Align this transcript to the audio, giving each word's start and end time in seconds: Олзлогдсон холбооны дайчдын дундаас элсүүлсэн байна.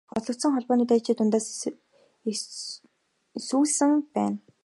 Олзлогдсон 0.17 0.53
холбооны 0.55 0.85
дайчдын 0.91 1.17
дундаас 1.19 1.47
элсүүлсэн 3.39 3.91
байна. 4.15 4.35